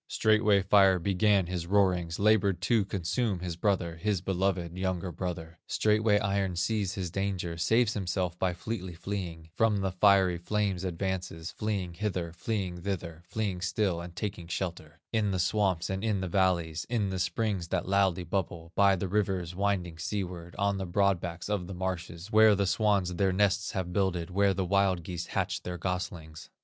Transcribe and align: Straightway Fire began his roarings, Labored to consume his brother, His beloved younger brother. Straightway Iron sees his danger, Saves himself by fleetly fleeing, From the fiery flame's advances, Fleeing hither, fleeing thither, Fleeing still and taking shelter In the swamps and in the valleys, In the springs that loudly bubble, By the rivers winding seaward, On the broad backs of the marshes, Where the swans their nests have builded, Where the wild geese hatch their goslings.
Straightway 0.07 0.63
Fire 0.63 0.97
began 0.97 1.45
his 1.45 1.67
roarings, 1.67 2.17
Labored 2.17 2.59
to 2.61 2.83
consume 2.85 3.41
his 3.41 3.55
brother, 3.55 3.97
His 3.97 4.19
beloved 4.19 4.75
younger 4.75 5.11
brother. 5.11 5.59
Straightway 5.67 6.17
Iron 6.17 6.55
sees 6.55 6.95
his 6.95 7.11
danger, 7.11 7.55
Saves 7.55 7.93
himself 7.93 8.39
by 8.39 8.55
fleetly 8.55 8.95
fleeing, 8.95 9.51
From 9.53 9.77
the 9.81 9.91
fiery 9.91 10.39
flame's 10.39 10.83
advances, 10.83 11.51
Fleeing 11.51 11.93
hither, 11.93 12.33
fleeing 12.33 12.81
thither, 12.81 13.21
Fleeing 13.27 13.61
still 13.61 14.01
and 14.01 14.15
taking 14.15 14.47
shelter 14.47 14.99
In 15.13 15.29
the 15.29 15.37
swamps 15.37 15.87
and 15.87 16.03
in 16.03 16.19
the 16.19 16.27
valleys, 16.27 16.83
In 16.89 17.11
the 17.11 17.19
springs 17.19 17.67
that 17.67 17.87
loudly 17.87 18.23
bubble, 18.23 18.71
By 18.73 18.95
the 18.95 19.07
rivers 19.07 19.53
winding 19.53 19.99
seaward, 19.99 20.55
On 20.57 20.79
the 20.79 20.87
broad 20.87 21.19
backs 21.19 21.47
of 21.47 21.67
the 21.67 21.75
marshes, 21.75 22.31
Where 22.31 22.55
the 22.55 22.65
swans 22.65 23.13
their 23.13 23.31
nests 23.31 23.73
have 23.73 23.93
builded, 23.93 24.31
Where 24.31 24.55
the 24.55 24.65
wild 24.65 25.03
geese 25.03 25.27
hatch 25.27 25.61
their 25.61 25.77
goslings. 25.77 26.49